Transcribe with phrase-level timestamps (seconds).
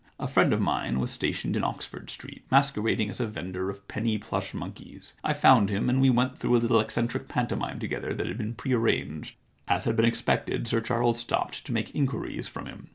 [0.19, 4.17] A friend of mine was stationed in Oxford Street, masquerading as a vender of penny
[4.17, 8.25] plush monkeys; I found him and we went through a little eccentric pantomime together that
[8.25, 9.35] had been prearranged.
[9.67, 12.89] As had been expected, Sir Charles stopped to make inquiries from him.